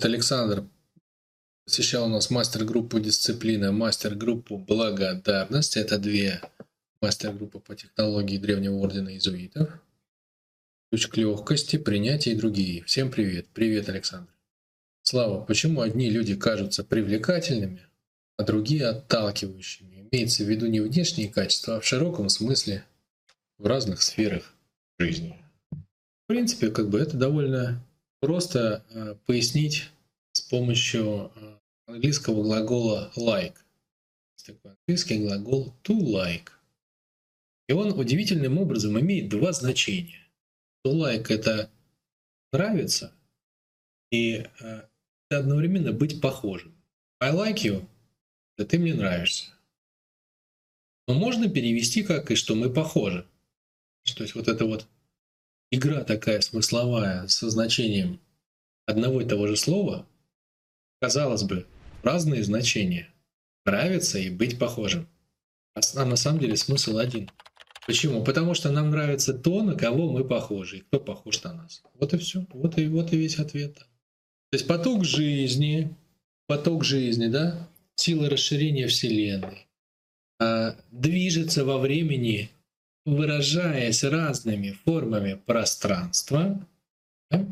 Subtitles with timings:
[0.00, 0.64] Александр
[1.64, 5.76] посещал у нас мастер-группу дисциплина, мастер-группу благодарность.
[5.76, 6.40] Это две
[7.00, 9.70] мастер-группы по технологии Древнего Ордена Иезуитов.
[10.90, 12.84] Ключ к легкости, принятию и другие.
[12.84, 13.46] Всем привет.
[13.54, 14.30] Привет, Александр.
[15.02, 17.86] Слава, почему одни люди кажутся привлекательными,
[18.36, 20.08] а другие отталкивающими?
[20.10, 22.84] Имеется в виду не внешние качества, а в широком смысле
[23.58, 24.54] в разных сферах
[24.98, 25.38] жизни.
[25.70, 27.84] В принципе, как бы это довольно
[28.24, 29.90] просто э, пояснить
[30.32, 33.56] с помощью э, английского глагола like.
[34.36, 36.48] Есть такой английский глагол to like.
[37.68, 40.26] И он удивительным образом имеет два значения.
[40.84, 41.70] To like это
[42.52, 43.12] нравится,
[44.10, 44.82] и э,
[45.28, 46.74] одновременно быть похожим.
[47.20, 47.86] I like you,
[48.56, 49.50] да ты мне нравишься.
[51.06, 53.26] Но можно перевести как и что мы похожи.
[54.16, 54.86] То есть вот это вот
[55.70, 58.20] игра такая смысловая со значением
[58.86, 60.06] одного и того же слова,
[61.00, 61.66] казалось бы,
[62.02, 63.08] разные значения.
[63.64, 65.08] Нравится и быть похожим.
[65.74, 67.30] А на самом деле смысл один.
[67.86, 68.24] Почему?
[68.24, 71.82] Потому что нам нравится то, на кого мы похожи, и кто похож на нас.
[71.94, 72.46] Вот и все.
[72.52, 73.74] Вот и, вот и весь ответ.
[73.74, 75.94] То есть поток жизни,
[76.46, 79.66] поток жизни, да, сила расширения Вселенной,
[80.40, 82.50] а, движется во времени,
[83.04, 86.66] выражаясь разными формами пространства,
[87.30, 87.46] да?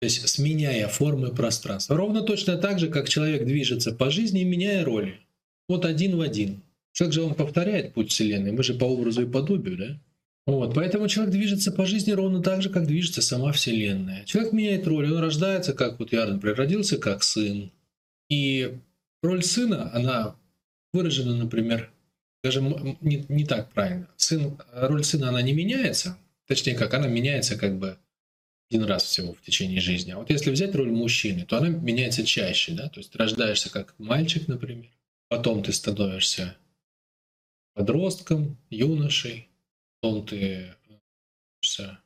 [0.00, 1.96] То есть сменяя формы пространства.
[1.96, 5.20] Ровно точно так же, как человек движется по жизни, меняя роли.
[5.68, 6.62] Вот один в один.
[6.98, 8.52] Как же он повторяет путь Вселенной?
[8.52, 10.00] Мы же по образу и подобию, да?
[10.46, 14.24] Вот, поэтому человек движется по жизни ровно так же, как движется сама Вселенная.
[14.24, 17.70] Человек меняет роль, он рождается, как вот я, например, родился как сын.
[18.30, 18.78] И
[19.22, 20.34] роль сына, она
[20.94, 21.92] выражена, например,
[22.42, 24.08] даже не, не так правильно.
[24.16, 27.98] Сын, роль сына, она не меняется, точнее как, она меняется как бы
[28.70, 30.12] один раз всего в течение жизни.
[30.12, 33.68] А вот если взять роль мужчины, то она меняется чаще, да, то есть ты рождаешься
[33.68, 34.90] как мальчик, например,
[35.28, 36.56] потом ты становишься
[37.74, 39.48] подростком, юношей,
[40.00, 41.98] потом ты становишься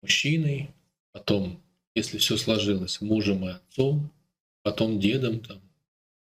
[0.00, 0.70] мужчиной,
[1.12, 1.60] потом,
[1.96, 4.12] если все сложилось, мужем и отцом,
[4.62, 5.60] потом дедом, там.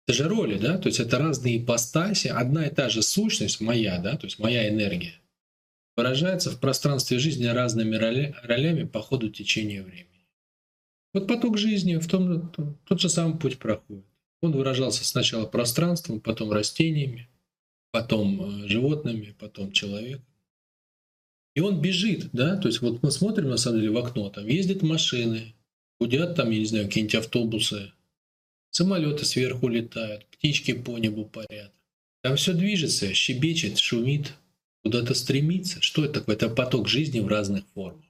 [0.07, 3.99] Это же роли, да, то есть это разные ипостаси, одна и та же сущность моя,
[3.99, 5.18] да, то есть моя энергия,
[5.99, 10.25] выражается в пространстве жизни разными роля, ролями по ходу течения времени.
[11.13, 12.53] Вот поток жизни в том,
[12.87, 14.05] тот же самый путь проходит.
[14.41, 17.27] Он выражался сначала пространством, потом растениями,
[17.91, 20.25] потом э, животными, потом человеком.
[21.53, 24.47] И он бежит, да, то есть вот мы смотрим на самом деле в окно, там
[24.47, 25.53] ездят машины,
[25.99, 27.91] гудят там, я не знаю, какие-нибудь автобусы,
[28.69, 31.73] самолеты сверху летают, птички по небу парят.
[32.21, 34.33] Там все движется, щебечет, шумит,
[34.83, 35.81] куда-то стремится.
[35.81, 36.35] Что это такое?
[36.35, 38.03] Это поток жизни в разных формах.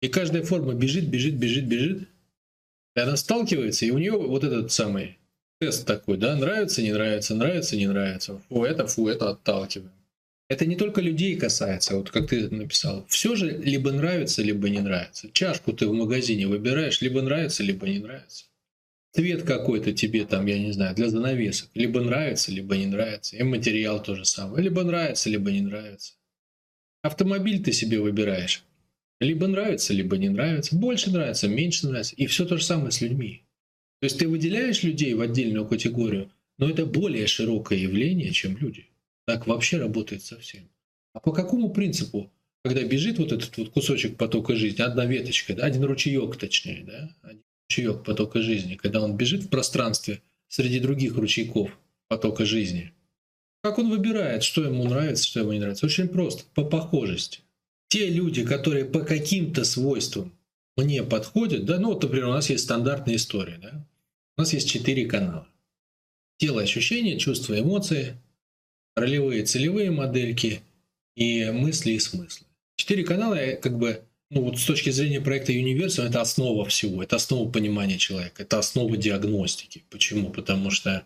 [0.00, 2.08] И каждая форма бежит, бежит, бежит, бежит.
[2.96, 5.18] И она сталкивается, и у нее вот этот самый
[5.60, 8.40] тест такой, да, нравится, не нравится, нравится, не нравится.
[8.48, 9.92] Фу, это, фу, это отталкиваем.
[10.48, 13.06] Это не только людей касается, вот как ты написал.
[13.08, 15.30] Все же либо нравится, либо не нравится.
[15.32, 18.44] Чашку ты в магазине выбираешь, либо нравится, либо не нравится.
[19.14, 21.70] Цвет какой-то тебе там, я не знаю, для занавесок.
[21.74, 23.36] Либо нравится, либо не нравится.
[23.36, 24.64] И материал то же самое.
[24.64, 26.14] Либо нравится, либо не нравится.
[27.02, 28.64] Автомобиль ты себе выбираешь.
[29.20, 30.74] Либо нравится, либо не нравится.
[30.74, 32.16] Больше нравится, меньше нравится.
[32.16, 33.44] И все то же самое с людьми.
[34.00, 38.88] То есть ты выделяешь людей в отдельную категорию, но это более широкое явление, чем люди.
[39.26, 40.68] Так вообще работает совсем.
[41.12, 42.32] А по какому принципу,
[42.64, 47.16] когда бежит вот этот вот кусочек потока жизни, одна веточка, да, один ручеек точнее, да,
[47.22, 47.44] один
[47.74, 51.76] ручеек потока жизни, когда он бежит в пространстве среди других ручейков
[52.08, 52.92] потока жизни,
[53.62, 55.86] как он выбирает, что ему нравится, что ему не нравится?
[55.86, 57.40] Очень просто, по похожести.
[57.88, 60.32] Те люди, которые по каким-то свойствам
[60.76, 63.86] мне подходят, да, ну вот, например, у нас есть стандартная история, да,
[64.36, 65.48] у нас есть четыре канала.
[66.38, 68.16] Тело, ощущения, чувства, эмоции,
[68.96, 70.62] ролевые, целевые модельки
[71.16, 72.46] и мысли и смыслы.
[72.76, 77.16] Четыре канала, как бы, ну вот с точки зрения проекта Universal, это основа всего, это
[77.16, 79.84] основа понимания человека, это основа диагностики.
[79.90, 80.30] Почему?
[80.30, 81.04] Потому что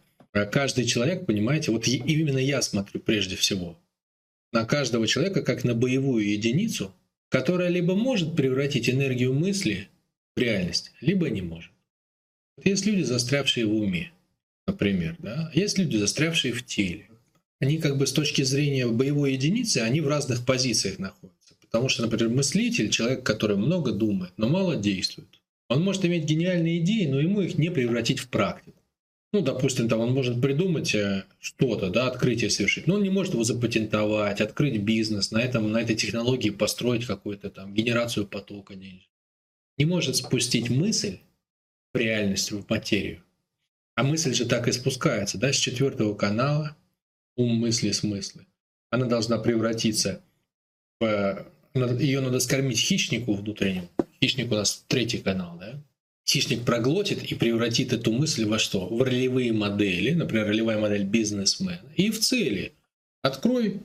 [0.50, 3.79] каждый человек, понимаете, вот именно я смотрю прежде всего
[4.52, 6.94] на каждого человека как на боевую единицу,
[7.29, 9.88] которая либо может превратить энергию мысли
[10.35, 11.70] в реальность, либо не может.
[12.64, 14.11] Есть люди, застрявшие в уме,
[14.67, 15.50] например, да?
[15.55, 17.08] есть люди, застрявшие в теле
[17.61, 21.38] они как бы с точки зрения боевой единицы, они в разных позициях находятся.
[21.70, 25.29] Потому что, например, мыслитель, человек, который много думает, но мало действует.
[25.69, 28.79] Он может иметь гениальные идеи, но ему их не превратить в практику.
[29.32, 33.35] Ну, допустим, там он может придумать э, что-то, да, открытие совершить, но он не может
[33.35, 39.03] его запатентовать, открыть бизнес, на, этом, на этой технологии построить какую-то там генерацию потока денег.
[39.76, 41.19] Не может спустить мысль
[41.93, 43.23] в реальность, в материю.
[43.97, 46.75] А мысль же так и спускается, да, с четвертого канала,
[47.37, 48.47] ум, мысли, смыслы.
[48.91, 50.23] Она должна превратиться
[51.00, 51.47] в...
[52.00, 53.88] Ее надо скормить хищнику внутреннему.
[54.22, 55.80] Хищник у нас третий канал, да?
[56.28, 58.86] Хищник проглотит и превратит эту мысль во что?
[58.86, 61.80] В ролевые модели, например, ролевая модель бизнесмена.
[61.96, 62.72] И в цели.
[63.22, 63.80] Открой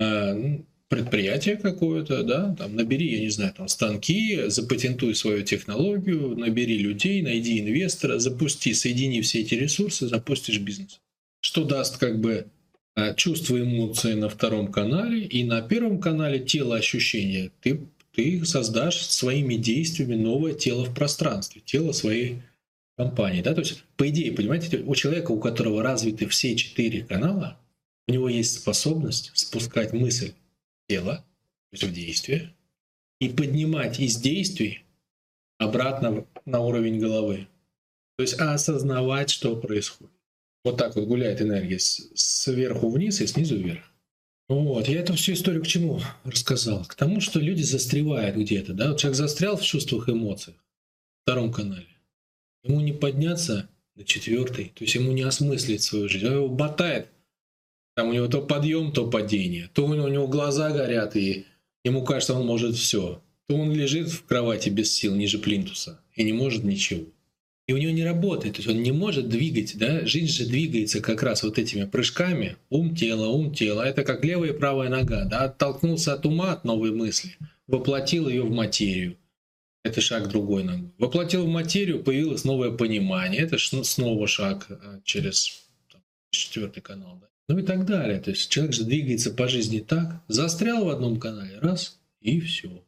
[0.00, 6.78] э, предприятие какое-то, да, там набери, я не знаю, там станки, запатентуй свою технологию, набери
[6.78, 11.00] людей, найди инвестора, запусти, соедини все эти ресурсы, запустишь бизнес.
[11.40, 12.46] Что даст как бы
[13.16, 17.50] чувства, эмоции на втором канале и на первом канале тело ощущения.
[17.60, 22.42] Ты, ты создашь своими действиями новое тело в пространстве, тело своей
[22.96, 23.42] компании.
[23.42, 23.54] Да?
[23.54, 27.58] То есть, по идее, понимаете, у человека, у которого развиты все четыре канала,
[28.08, 30.32] у него есть способность спускать мысль
[30.88, 31.24] тела,
[31.72, 32.54] в действие,
[33.20, 34.84] и поднимать из действий
[35.58, 37.48] обратно на уровень головы.
[38.16, 40.12] То есть осознавать, что происходит.
[40.66, 43.84] Вот так вот гуляет энергия сверху вниз и снизу вверх.
[44.48, 46.84] Вот, я эту всю историю к чему рассказал?
[46.84, 48.90] К тому, что люди застревают где-то, да?
[48.90, 51.86] Вот человек застрял в чувствах и эмоциях в втором канале.
[52.64, 56.26] Ему не подняться на четвертый, то есть ему не осмыслить свою жизнь.
[56.26, 57.10] Он его ботает
[57.94, 59.70] там у него то подъем, то падение.
[59.72, 61.46] То у него глаза горят, и
[61.84, 63.22] ему кажется, он может все.
[63.46, 67.06] То он лежит в кровати без сил, ниже плинтуса, и не может ничего.
[67.66, 70.06] И у него не работает, то есть он не может двигать, да?
[70.06, 73.82] Жизнь же двигается как раз вот этими прыжками, ум тело, ум тело.
[73.82, 75.44] Это как левая и правая нога, да?
[75.44, 77.36] Оттолкнулся от ума, от новой мысли,
[77.66, 79.16] воплотил ее в материю.
[79.82, 80.90] Это шаг другой ногой.
[80.98, 83.42] Воплотил в материю, появилось новое понимание.
[83.42, 85.64] Это снова шаг а, через
[86.30, 87.18] четвертый канал.
[87.20, 87.28] Да?
[87.48, 88.20] ну и так далее.
[88.20, 92.82] То есть человек же двигается по жизни так, застрял в одном канале, раз, и все.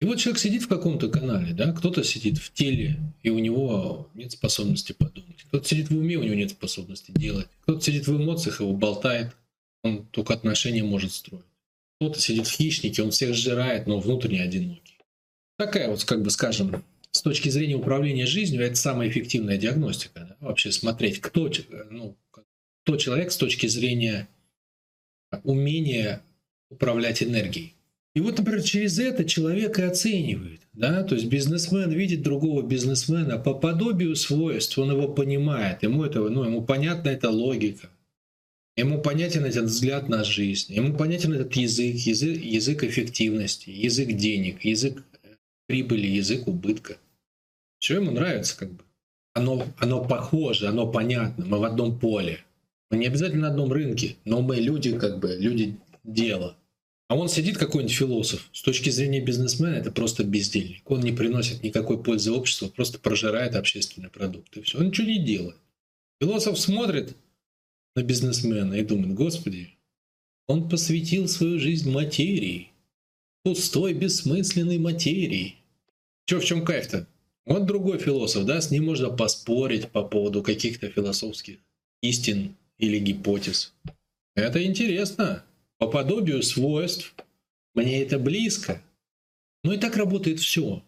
[0.00, 4.08] И вот человек сидит в каком-то канале, да, кто-то сидит в теле, и у него
[4.14, 5.42] нет способности подумать.
[5.48, 7.48] Кто-то сидит в уме, у него нет способности делать.
[7.62, 9.34] Кто-то сидит в эмоциях, его болтает,
[9.82, 11.44] он только отношения может строить.
[12.00, 14.98] Кто-то сидит в хищнике, он всех сжирает, но внутренне одинокий.
[15.56, 20.20] Такая вот, как бы скажем, с точки зрения управления жизнью, это самая эффективная диагностика.
[20.20, 20.36] Да?
[20.46, 21.50] Вообще смотреть, кто,
[21.90, 22.16] ну,
[22.84, 24.28] кто человек с точки зрения
[25.42, 26.22] умения
[26.70, 27.74] управлять энергией.
[28.18, 30.60] И вот, например, через это человек и оценивает.
[30.72, 31.04] Да?
[31.04, 36.42] То есть бизнесмен видит другого бизнесмена по подобию свойств, он его понимает, ему, это, ну,
[36.42, 37.88] ему понятна эта логика,
[38.76, 44.64] ему понятен этот взгляд на жизнь, ему понятен этот язык, язык, язык эффективности, язык денег,
[44.64, 45.04] язык
[45.68, 46.96] прибыли, язык убытка.
[47.78, 48.82] Все ему нравится как бы.
[49.34, 52.40] Оно, оно похоже, оно понятно, мы в одном поле.
[52.90, 56.56] Мы не обязательно на одном рынке, но мы люди, как бы, люди дела.
[57.08, 58.48] А он сидит какой-нибудь философ.
[58.52, 60.88] С точки зрения бизнесмена это просто бездельник.
[60.90, 64.56] Он не приносит никакой пользы обществу, просто прожирает общественный продукт.
[64.56, 64.78] И все.
[64.78, 65.56] Он ничего не делает.
[66.20, 67.16] Философ смотрит
[67.96, 69.70] на бизнесмена и думает, господи,
[70.46, 72.72] он посвятил свою жизнь материи.
[73.42, 75.56] Пустой, бессмысленной материи.
[76.26, 77.06] Че, в чем кайф-то?
[77.46, 81.56] Вот другой философ, да, с ним можно поспорить по поводу каких-то философских
[82.02, 83.74] истин, или гипотез.
[84.34, 85.44] Это интересно.
[85.78, 87.14] По подобию свойств
[87.74, 88.82] мне это близко.
[89.64, 90.82] Ну и так работает все.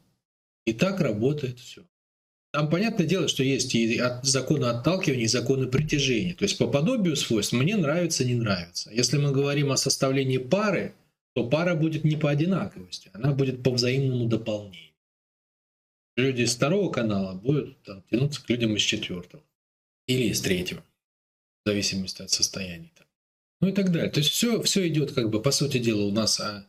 [0.66, 1.84] И так работает все.
[2.52, 6.34] Там понятное дело, что есть и законы отталкивания, и законы притяжения.
[6.34, 8.90] То есть по подобию свойств мне нравится, не нравится.
[8.92, 10.94] Если мы говорим о составлении пары,
[11.34, 14.90] то пара будет не по одинаковости, она будет по взаимному дополнению.
[16.16, 19.44] Люди из второго канала будут там, тянуться к людям из четвертого
[20.06, 20.82] или из третьего
[21.64, 22.90] в зависимости от состояния.
[23.60, 24.10] Ну и так далее.
[24.10, 26.66] То есть все, все идет как бы, по сути дела, у нас а,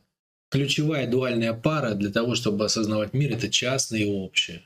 [0.50, 4.62] ключевая дуальная пара для того, чтобы осознавать мир, это частное и общее.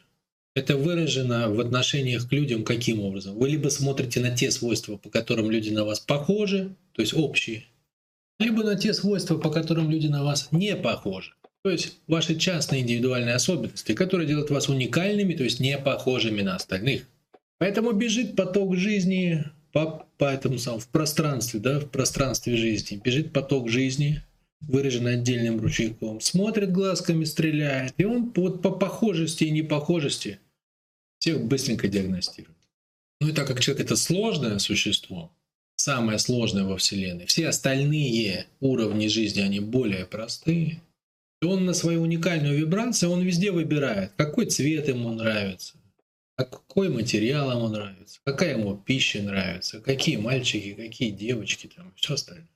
[0.56, 3.38] Это выражено в отношениях к людям каким образом?
[3.38, 7.66] Вы либо смотрите на те свойства, по которым люди на вас похожи, то есть общие,
[8.40, 11.34] либо на те свойства, по которым люди на вас не похожи.
[11.64, 16.56] То есть ваши частные индивидуальные особенности, которые делают вас уникальными, то есть не похожими на
[16.56, 17.04] остальных.
[17.58, 19.44] Поэтому бежит поток жизни
[19.76, 23.02] по, по этому самому, в пространстве, да, в пространстве жизни.
[23.04, 24.24] Бежит поток жизни,
[24.62, 27.94] выраженный отдельным ручейком, смотрит глазками, стреляет.
[27.98, 30.40] И он вот по похожести и непохожести
[31.20, 32.56] всех быстренько диагностирует.
[33.20, 35.30] Ну и так как человек это сложное существо,
[35.76, 40.82] самое сложное во Вселенной, все остальные уровни жизни, они более простые,
[41.42, 45.74] то он на свою уникальную вибрацию, он везде выбирает, какой цвет ему нравится,
[46.38, 52.16] а какой материал ему нравится, какая ему пища нравится, какие мальчики, какие девочки, там, все
[52.16, 52.48] остальное.